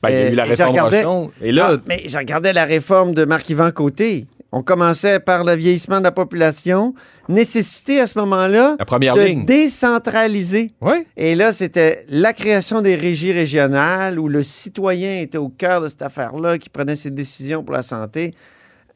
Ben, 0.03 0.09
il 0.09 0.13
y 0.13 0.15
a 0.15 0.19
Euh, 0.21 0.31
eu 0.31 0.35
la 0.35 0.43
et 0.43 0.45
je 0.45 0.51
réforme 0.51 0.69
regardais- 0.69 1.03
Rochon. 1.03 1.31
Et 1.41 1.51
là, 1.51 1.77
mais 1.87 2.03
je 2.07 2.17
regardais 2.17 2.53
la 2.53 2.65
réforme 2.65 3.13
de 3.15 3.25
Marc-Yvan 3.25 3.71
Côté. 3.71 4.27
On 4.57 4.63
commençait 4.63 5.19
par 5.19 5.43
le 5.43 5.53
vieillissement 5.53 5.97
de 5.97 6.05
la 6.05 6.13
population, 6.13 6.93
nécessité 7.27 7.99
à 7.99 8.07
ce 8.07 8.17
moment-là 8.19 8.77
la 8.79 8.85
première 8.85 9.13
de 9.13 9.19
ligne. 9.19 9.45
décentraliser. 9.45 10.71
Oui. 10.79 11.05
Et 11.17 11.35
là, 11.35 11.51
c'était 11.51 12.05
la 12.07 12.31
création 12.31 12.81
des 12.81 12.95
régies 12.95 13.33
régionales 13.33 14.17
où 14.17 14.29
le 14.29 14.43
citoyen 14.43 15.19
était 15.19 15.37
au 15.37 15.49
cœur 15.49 15.81
de 15.81 15.89
cette 15.89 16.03
affaire-là, 16.03 16.57
qui 16.57 16.69
prenait 16.69 16.95
ses 16.95 17.11
décisions 17.11 17.65
pour 17.65 17.75
la 17.75 17.83
santé. 17.83 18.33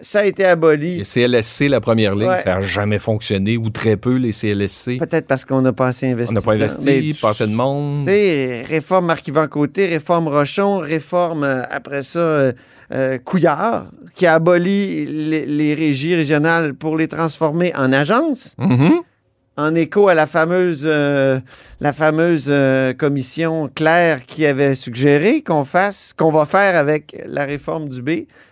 Ça 0.02 0.20
a 0.20 0.24
été 0.26 0.46
aboli. 0.46 0.98
Les 1.00 1.04
CLSC, 1.04 1.68
la 1.68 1.82
première 1.82 2.16
ligne, 2.16 2.30
Ouais. 2.30 2.42
ça 2.42 2.56
n'a 2.56 2.62
jamais 2.62 3.00
fonctionné, 3.00 3.58
ou 3.58 3.70
très 3.70 3.98
peu, 3.98 4.16
les 4.16 4.32
CLSC. 4.32 4.98
Peut-être 4.98 5.28
parce 5.28 5.44
qu'on 5.44 5.62
n'a 5.62 5.74
pas 5.74 5.88
assez 5.88 6.08
investi. 6.10 6.32
On 6.32 6.36
n'a 6.36 6.42
pas 6.42 6.54
investi, 6.54 6.86
Mais 6.86 7.14
pas 7.22 7.30
assez 7.32 7.46
de 7.48 7.52
monde. 7.54 8.04
Tu 8.06 8.10
sais, 8.12 8.64
réforme 8.68 9.08
Marc-Yvan 9.08 9.48
Côté, 9.48 9.88
réforme 9.88 10.30
Rochon, 10.30 10.78
réforme, 10.78 11.44
euh, 11.44 11.64
après 11.70 12.04
ça, 12.04 12.20
euh, 12.20 12.54
euh, 12.94 13.18
Couillard, 13.18 13.88
qui 14.16 14.26
a 14.26 14.36
aboli 14.36 15.06
les, 15.06 15.46
les 15.46 15.74
régies 15.74 16.16
régionales 16.16 16.74
pour 16.76 16.98
les 16.98 17.08
transformer 17.10 17.74
en 17.76 17.92
agences, 17.92 18.56
Mhm. 18.58 19.02
En 19.60 19.76
écho 19.76 20.08
à 20.08 20.14
la 20.14 20.26
fameuse, 20.26 20.84
euh, 20.86 21.40
la 21.82 21.92
fameuse 21.92 22.46
euh, 22.48 22.94
commission 22.94 23.70
Claire 23.74 24.26
qui 24.26 24.46
avait 24.46 24.74
suggéré 24.74 25.42
qu'on 25.42 25.66
fasse, 25.66 26.14
qu'on 26.16 26.32
va 26.32 26.46
faire 26.46 26.78
avec 26.78 27.22
la 27.28 27.44
réforme 27.44 27.90
du 27.90 28.02
B. 28.02 28.10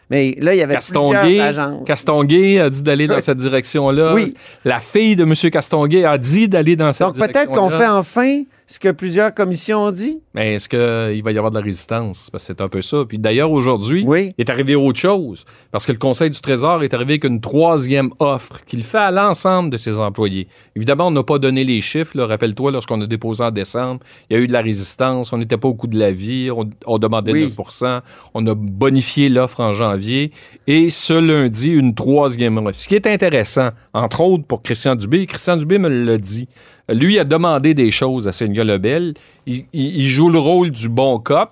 Mais 0.09 0.35
là, 0.39 0.53
il 0.53 0.57
y 0.57 0.61
avait 0.61 0.75
Castonguay, 0.75 1.19
plusieurs 1.21 1.47
agences. 1.47 1.87
Castonguay 1.87 2.59
a 2.59 2.69
dit 2.69 2.81
d'aller 2.81 3.07
dans 3.07 3.19
cette 3.19 3.37
direction-là. 3.37 4.13
Oui. 4.13 4.33
La 4.65 4.79
fille 4.79 5.15
de 5.15 5.23
M. 5.23 5.33
Castonguay 5.51 6.05
a 6.05 6.17
dit 6.17 6.47
d'aller 6.47 6.75
dans 6.75 6.91
cette 6.93 7.07
Donc 7.07 7.15
direction-là. 7.15 7.45
peut-être 7.45 7.57
qu'on 7.57 7.69
fait 7.69 7.87
enfin 7.87 8.43
ce 8.69 8.79
que 8.79 8.89
plusieurs 8.91 9.33
commissions 9.33 9.79
ont 9.85 9.91
dit? 9.91 10.19
Mais 10.33 10.55
est-ce 10.55 10.67
qu'il 10.67 11.23
va 11.23 11.31
y 11.31 11.37
avoir 11.37 11.51
de 11.51 11.57
la 11.57 11.63
résistance? 11.63 12.29
Parce 12.29 12.43
que 12.43 12.47
c'est 12.53 12.61
un 12.61 12.67
peu 12.67 12.81
ça. 12.81 13.05
Puis 13.07 13.17
d'ailleurs, 13.17 13.51
aujourd'hui, 13.51 14.03
Oui. 14.05 14.33
il 14.37 14.41
est 14.41 14.49
arrivé 14.49 14.75
autre 14.75 14.99
chose. 14.99 15.45
Parce 15.71 15.85
que 15.85 15.93
le 15.93 15.97
Conseil 15.97 16.29
du 16.29 16.39
Trésor 16.41 16.83
est 16.83 16.93
arrivé 16.93 17.13
avec 17.13 17.23
une 17.23 17.39
troisième 17.39 18.09
offre 18.19 18.63
qu'il 18.65 18.83
fait 18.83 18.97
à 18.97 19.09
l'ensemble 19.09 19.69
de 19.69 19.77
ses 19.77 19.97
employés. 19.99 20.49
Évidemment, 20.75 21.07
on 21.07 21.11
n'a 21.11 21.23
pas 21.23 21.39
donné 21.39 21.63
les 21.63 21.79
chiffres. 21.79 22.19
Rappelle-toi, 22.19 22.71
lorsqu'on 22.71 22.99
a 23.01 23.07
déposé 23.07 23.41
en 23.43 23.51
décembre, 23.51 24.01
il 24.29 24.35
y 24.35 24.39
a 24.39 24.43
eu 24.43 24.47
de 24.47 24.53
la 24.53 24.61
résistance. 24.61 25.31
On 25.31 25.37
n'était 25.37 25.57
pas 25.57 25.69
au 25.69 25.73
coût 25.73 25.87
de 25.87 25.97
la 25.97 26.11
vie. 26.11 26.51
On, 26.51 26.69
on 26.85 26.99
demandait 26.99 27.31
Oui. 27.31 27.53
9 27.57 28.01
On 28.33 28.45
a 28.47 28.53
bonifié 28.53 29.29
l'offre 29.29 29.61
en 29.61 29.71
janvier. 29.71 30.31
Et 30.67 30.89
ce 30.89 31.13
lundi, 31.13 31.69
une 31.71 31.95
troisième 31.95 32.57
offre. 32.57 32.77
Ce 32.77 32.87
qui 32.89 32.95
est 32.95 33.07
intéressant, 33.07 33.69
entre 33.93 34.19
autres 34.21 34.43
pour 34.45 34.61
Christian 34.61 34.95
Dubé, 34.95 35.25
Christian 35.25 35.55
Dubé 35.55 35.77
me 35.77 35.87
l'a 35.87 36.17
dit. 36.17 36.49
Lui 36.89 37.19
a 37.19 37.23
demandé 37.23 37.73
des 37.73 37.91
choses 37.91 38.27
à 38.27 38.31
Seigneur 38.31 38.65
Lebel. 38.65 39.13
Il, 39.45 39.65
il- 39.73 39.97
il 39.97 40.07
joue 40.07 40.29
le 40.29 40.39
rôle 40.39 40.71
du 40.71 40.89
bon 40.89 41.19
cop. 41.19 41.51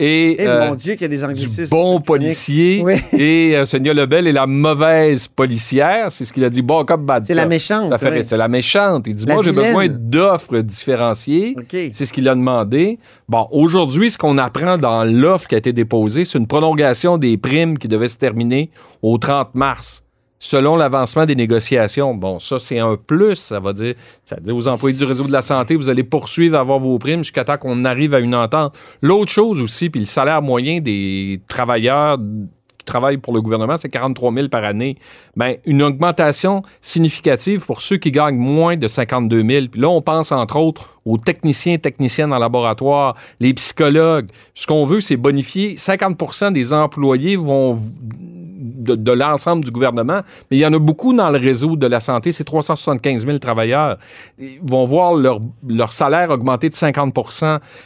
Et, 0.00 0.36
Eh 0.42 0.48
euh, 0.48 0.68
mon 0.68 0.74
Dieu, 0.74 0.94
qu'il 0.94 1.02
y 1.02 1.04
a 1.04 1.28
des 1.28 1.34
du 1.34 1.66
bon 1.70 2.00
policier 2.00 2.82
Oui. 2.84 2.94
et 3.12 3.56
euh, 3.56 3.64
Sonia 3.64 3.94
Lebel 3.94 4.26
est 4.26 4.32
la 4.32 4.48
mauvaise 4.48 5.28
policière. 5.28 6.10
C'est 6.10 6.24
ce 6.24 6.32
qu'il 6.32 6.42
a 6.44 6.50
dit. 6.50 6.60
Bon 6.62 6.84
cop, 6.84 7.00
bad 7.02 7.24
C'est 7.24 7.34
la 7.34 7.46
méchante, 7.46 7.88
Ça 7.90 7.98
fait. 7.98 8.22
C'est 8.24 8.36
la 8.36 8.48
méchante. 8.48 9.06
Il 9.06 9.14
dit, 9.14 9.26
La 9.26 9.34
moi, 9.34 9.44
j'ai 9.44 9.52
besoin 9.52 9.86
d'offres 9.88 10.58
différenciées. 10.58 11.54
C'est 11.92 12.04
ce 12.06 12.12
qu'il 12.12 12.28
a 12.28 12.34
demandé. 12.34 12.98
Bon, 13.28 13.46
aujourd'hui, 13.52 14.10
ce 14.10 14.18
qu'on 14.18 14.38
apprend 14.38 14.76
dans 14.76 15.04
l'offre 15.04 15.46
qui 15.46 15.54
a 15.54 15.58
été 15.58 15.72
déposée, 15.72 16.24
c'est 16.24 16.38
une 16.38 16.48
prolongation 16.48 17.16
des 17.16 17.36
primes 17.36 17.78
qui 17.78 17.86
devait 17.86 18.08
se 18.08 18.16
terminer 18.16 18.70
au 19.02 19.18
30 19.18 19.54
mars. 19.54 20.02
Selon 20.44 20.74
l'avancement 20.74 21.24
des 21.24 21.36
négociations, 21.36 22.16
bon, 22.16 22.40
ça, 22.40 22.58
c'est 22.58 22.80
un 22.80 22.96
plus. 22.96 23.36
Ça 23.36 23.60
va 23.60 23.72
dire, 23.72 23.94
ça 24.24 24.34
dit 24.40 24.50
aux 24.50 24.66
employés 24.66 24.98
du 24.98 25.04
réseau 25.04 25.24
de 25.28 25.30
la 25.30 25.40
santé, 25.40 25.76
vous 25.76 25.88
allez 25.88 26.02
poursuivre 26.02 26.56
à 26.56 26.60
avoir 26.60 26.80
vos 26.80 26.98
primes 26.98 27.22
jusqu'à 27.22 27.44
temps 27.44 27.58
qu'on 27.58 27.84
arrive 27.84 28.12
à 28.12 28.18
une 28.18 28.34
entente. 28.34 28.74
L'autre 29.02 29.30
chose 29.30 29.60
aussi, 29.60 29.88
puis 29.88 30.00
le 30.00 30.06
salaire 30.06 30.42
moyen 30.42 30.80
des 30.80 31.40
travailleurs 31.46 32.18
qui 32.76 32.84
travaillent 32.84 33.18
pour 33.18 33.32
le 33.32 33.40
gouvernement, 33.40 33.76
c'est 33.76 33.88
43 33.88 34.34
000 34.34 34.48
par 34.48 34.64
année. 34.64 34.96
Bien, 35.36 35.54
une 35.64 35.80
augmentation 35.80 36.62
significative 36.80 37.64
pour 37.64 37.80
ceux 37.80 37.98
qui 37.98 38.10
gagnent 38.10 38.36
moins 38.36 38.76
de 38.76 38.88
52 38.88 39.44
000. 39.44 39.66
Puis 39.70 39.80
là, 39.80 39.90
on 39.90 40.02
pense 40.02 40.32
entre 40.32 40.56
autres 40.56 40.98
aux 41.04 41.18
techniciens, 41.18 41.78
techniciennes 41.78 42.32
en 42.32 42.40
laboratoire, 42.40 43.14
les 43.38 43.54
psychologues. 43.54 44.28
Ce 44.54 44.66
qu'on 44.66 44.86
veut, 44.86 45.00
c'est 45.00 45.16
bonifier 45.16 45.76
50% 45.76 46.50
des 46.50 46.72
employés 46.72 47.36
vont 47.36 47.78
de, 48.62 49.12
l'ensemble 49.12 49.64
du 49.64 49.70
gouvernement, 49.70 50.20
mais 50.50 50.56
il 50.56 50.60
y 50.60 50.66
en 50.66 50.72
a 50.72 50.78
beaucoup 50.78 51.12
dans 51.12 51.30
le 51.30 51.38
réseau 51.38 51.76
de 51.76 51.86
la 51.86 52.00
santé, 52.00 52.32
c'est 52.32 52.44
375 52.44 53.26
000 53.26 53.38
travailleurs. 53.38 53.98
Vont 54.62 54.84
voir 54.84 55.14
leur, 55.14 55.92
salaire 55.92 56.30
augmenter 56.30 56.68
de 56.68 56.74
50 56.74 57.14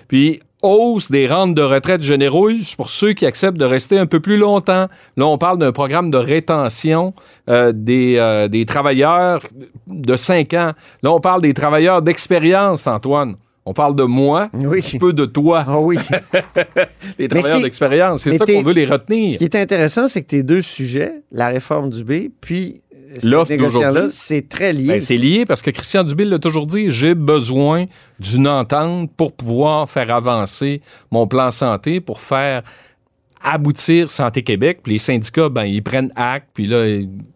Puis, 0.09 0.40
hausse 0.62 1.11
des 1.11 1.26
rentes 1.26 1.54
de 1.54 1.62
retraite 1.62 2.02
généreuses 2.02 2.75
pour 2.75 2.90
ceux 2.90 3.12
qui 3.12 3.26
acceptent 3.26 3.59
de 3.59 3.64
rester 3.64 3.99
un 3.99 4.06
peu 4.06 4.21
plus 4.21 4.37
longtemps. 4.37 4.87
Là, 5.16 5.26
on 5.26 5.38
parle 5.38 5.59
d'un 5.59 5.73
programme 5.73 6.11
de 6.11 6.18
rétention 6.18 7.14
euh, 7.49 7.73
des, 7.75 8.16
euh, 8.16 8.49
des 8.49 8.64
travailleurs 8.64 9.42
de 9.87 10.16
5 10.16 10.54
ans. 10.54 10.73
Là, 11.02 11.12
on 11.12 11.21
parle 11.21 11.40
des 11.42 11.54
travailleurs 11.54 12.02
d'expérience, 12.02 12.87
Antoine. 12.87 13.37
On 13.68 13.73
parle 13.73 13.96
de 13.96 14.04
moi, 14.04 14.49
Oui. 14.54 14.78
un 14.78 14.80
petit 14.80 14.99
peu 14.99 15.12
de 15.12 15.26
toi, 15.26 15.64
Ah 15.66 15.78
oui. 15.80 15.96
les 17.18 17.28
travailleurs 17.28 17.61
d'expérience. 17.62 18.23
C'est 18.23 18.38
ça 18.38 18.46
qu'on 18.46 18.62
veut 18.62 18.73
les 18.73 18.87
retenir. 18.87 19.32
Ce 19.32 19.38
qui 19.38 19.44
est 19.44 19.56
intéressant, 19.56 20.06
c'est 20.08 20.23
que 20.23 20.28
tes 20.28 20.42
deux 20.42 20.62
sujets, 20.62 21.23
la 21.32 21.49
réforme 21.49 21.90
du 21.90 22.04
B, 22.04 22.28
puis 22.40 22.82
L'offre 23.23 23.54
d'aujourd'hui. 23.56 24.08
c'est 24.11 24.49
très 24.49 24.73
lié. 24.73 24.88
Ben, 24.88 25.00
c'est 25.00 25.16
lié 25.16 25.46
parce 25.46 25.62
que 25.62 25.70
Christian 25.70 26.04
Dubé 26.04 26.25
l'a 26.25 26.38
toujours 26.38 26.66
dit, 26.66 26.90
j'ai 26.90 27.14
besoin 27.14 27.87
d'une 28.20 28.46
entente 28.46 29.11
pour 29.16 29.32
pouvoir 29.32 29.88
faire 29.88 30.12
avancer 30.14 30.82
mon 31.11 31.26
plan 31.26 31.50
santé, 31.50 32.00
pour 32.00 32.20
faire 32.20 32.62
aboutir 33.42 34.10
Santé 34.10 34.42
Québec. 34.42 34.80
Puis 34.82 34.92
les 34.92 34.98
syndicats, 34.98 35.48
ben, 35.48 35.64
ils 35.64 35.82
prennent 35.82 36.12
acte. 36.16 36.48
Puis 36.54 36.66
là, 36.66 36.84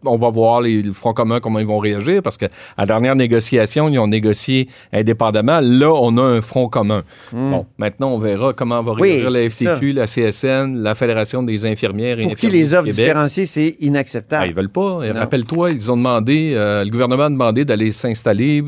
on 0.05 0.15
va 0.15 0.29
voir 0.29 0.61
les, 0.61 0.81
le 0.81 0.93
Front 0.93 1.13
commun 1.13 1.39
comment 1.39 1.59
ils 1.59 1.65
vont 1.65 1.79
réagir 1.79 2.21
parce 2.21 2.37
que 2.37 2.45
à 2.45 2.49
la 2.79 2.85
dernière 2.85 3.15
négociation, 3.15 3.89
ils 3.89 3.99
ont 3.99 4.07
négocié 4.07 4.67
indépendamment. 4.93 5.59
Là, 5.61 5.91
on 5.93 6.17
a 6.17 6.21
un 6.21 6.41
Front 6.41 6.67
commun. 6.67 7.03
Bon, 7.31 7.65
maintenant, 7.77 8.11
on 8.11 8.17
verra 8.17 8.53
comment 8.53 8.81
va 8.81 8.91
Hmm. 8.91 9.01
Oui, 9.01 9.21
réagir 9.21 9.29
la 9.29 9.49
FTQ, 9.49 9.93
la 9.93 10.05
CSN, 10.05 10.83
la 10.83 10.95
Fédération 10.95 11.43
des 11.43 11.65
infirmières 11.65 12.19
et 12.19 12.23
Pour 12.23 12.35
qui 12.35 12.49
les 12.49 12.73
offres 12.73 12.89
différenciées, 12.89 13.45
c'est 13.45 13.75
inacceptable. 13.79 14.47
ils 14.47 14.53
veulent 14.53 14.69
pas. 14.69 14.99
Rappelle-toi, 15.13 15.71
ils 15.71 15.91
ont 15.91 15.97
demandé, 15.97 16.51
euh, 16.53 16.83
le 16.83 16.89
gouvernement 16.89 17.23
a 17.23 17.29
demandé 17.29 17.65
d'aller 17.65 17.91
s'installer 17.91 18.63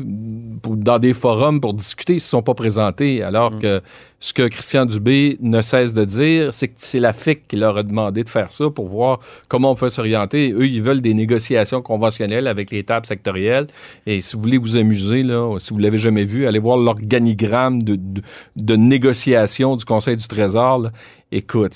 pour- 0.62 0.76
dans 0.76 0.98
des 0.98 1.14
forums 1.14 1.60
pour 1.60 1.74
discuter. 1.74 2.14
Ils 2.14 2.16
ne 2.16 2.20
se 2.20 2.28
sont 2.28 2.42
pas 2.42 2.54
présentés. 2.54 3.22
Alors 3.22 3.52
Mm. 3.52 3.58
que 3.60 3.80
ce 4.20 4.32
que 4.32 4.48
Christian 4.48 4.86
Dubé 4.86 5.36
ne 5.40 5.60
cesse 5.60 5.92
de 5.92 6.04
dire, 6.04 6.54
c'est 6.54 6.68
que 6.68 6.74
c'est 6.76 6.98
la 6.98 7.12
FIC 7.12 7.46
qui 7.46 7.56
leur 7.56 7.76
a 7.76 7.82
demandé 7.82 8.24
de 8.24 8.28
faire 8.28 8.52
ça 8.52 8.70
pour 8.70 8.88
voir 8.88 9.18
comment 9.48 9.72
on 9.72 9.74
peut 9.74 9.90
s'orienter. 9.90 10.52
Eux, 10.52 10.66
ils 10.66 10.80
veulent 10.82 11.02
des 11.02 11.12
négociations 11.14 11.82
conventionnelles 11.82 12.46
avec 12.46 12.70
les 12.70 12.84
tables 12.84 13.04
sectorielles. 13.06 13.66
Et 14.06 14.20
si 14.20 14.34
vous 14.36 14.42
voulez 14.42 14.58
vous 14.58 14.76
amuser, 14.76 15.22
là, 15.22 15.56
si 15.58 15.72
vous 15.74 15.78
l'avez 15.78 15.98
jamais 15.98 16.24
vu, 16.24 16.46
allez 16.46 16.58
voir 16.58 16.78
l'organigramme 16.78 17.82
de, 17.82 17.96
de, 17.96 18.22
de 18.56 18.76
négociation 18.76 19.76
du 19.76 19.84
Conseil 19.84 20.16
du 20.16 20.26
Trésor. 20.26 20.78
là. 20.78 20.90
Écoute, 21.32 21.74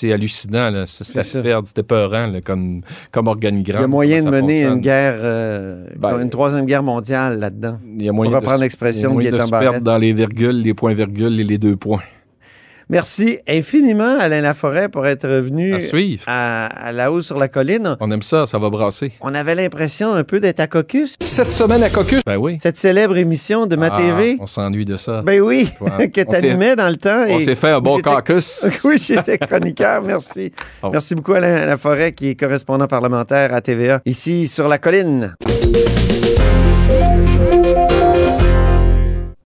c'est 0.00 0.12
hallucinant. 0.12 0.70
là. 0.70 0.86
Ça, 0.86 1.04
C'est. 1.04 1.22
C'était 1.64 1.82
peurant 1.82 2.26
là, 2.26 2.40
comme, 2.40 2.82
comme 3.10 3.26
organigramme. 3.28 3.80
Il 3.80 3.82
y 3.82 3.84
a 3.84 3.88
moyen 3.88 4.22
de 4.22 4.30
mener 4.30 4.40
fonctionne. 4.40 4.74
une 4.74 4.80
guerre, 4.80 5.14
euh, 5.18 5.86
Ben, 5.96 6.20
une 6.20 6.30
troisième 6.30 6.66
guerre 6.66 6.82
mondiale 6.82 7.38
là-dedans. 7.38 7.78
Il 7.98 8.02
y 8.04 8.08
a 8.08 8.12
moyen 8.12 8.30
Pour 8.32 8.40
de 8.40 8.44
reprendre 8.44 8.58
se- 8.58 8.64
l'expression 8.64 9.20
il 9.20 9.24
y 9.24 9.28
a 9.28 9.30
de 9.30 9.36
moyen 9.36 9.46
de 9.46 9.50
Gaétan 9.50 9.56
se 9.58 9.70
perdre 9.72 9.84
dans 9.84 9.98
les 9.98 10.12
virgules, 10.12 10.62
les 10.62 10.74
points-virgules 10.74 11.40
et 11.40 11.44
les 11.44 11.58
deux 11.58 11.76
points. 11.76 12.00
Merci 12.90 13.38
infiniment, 13.46 14.16
Alain 14.18 14.40
Laforêt, 14.40 14.88
pour 14.88 15.06
être 15.06 15.28
revenu 15.28 15.74
À 15.74 15.80
suivre. 15.80 16.22
à, 16.26 16.66
à 16.66 16.92
la 16.92 17.12
haut 17.12 17.20
sur 17.20 17.38
la 17.38 17.48
colline. 17.48 17.96
On 18.00 18.10
aime 18.10 18.22
ça, 18.22 18.46
ça 18.46 18.58
va 18.58 18.70
brasser. 18.70 19.12
On 19.20 19.34
avait 19.34 19.54
l'impression 19.54 20.14
un 20.14 20.24
peu 20.24 20.40
d'être 20.40 20.60
à 20.60 20.66
Caucus, 20.66 21.16
Cette 21.22 21.52
semaine 21.52 21.82
à 21.82 21.90
Caucus? 21.90 22.20
Ben 22.24 22.36
oui. 22.38 22.56
cette 22.60 22.76
célèbre 22.78 23.16
émission 23.18 23.66
de 23.66 23.76
ma 23.76 23.88
Ah, 23.92 23.98
TV. 23.98 24.36
On 24.40 24.46
s'ennuie 24.46 24.86
de 24.86 24.96
ça. 24.96 25.20
Ben 25.22 25.40
oui, 25.40 25.68
Ouais. 25.80 26.08
que 26.10 26.20
On 26.26 26.30
s'est- 26.32 26.40
t'animais 26.40 26.76
dans 26.76 26.88
le 26.88 26.96
temps. 26.96 27.24
on 27.28 27.40
s'est 27.40 27.54
fait 27.56 27.70
un 27.70 27.80
bon 27.80 28.00
caucus. 28.00 28.66
oui, 28.84 28.96
j'étais 28.98 29.38
chroniqueur, 29.38 30.02
merci. 30.02 30.52
Oh. 30.82 30.90
Merci 30.92 31.14
beaucoup 31.16 31.32
Alain 31.32 31.66
Laforêt, 31.66 32.12
qui 32.12 32.30
est 32.30 32.34
correspondant 32.36 32.86
parlementaire 32.86 33.52
à 33.52 33.60
TVA, 33.60 34.00
ici 34.06 34.46
sur 34.46 34.68
la 34.68 34.78
colline. 34.78 35.34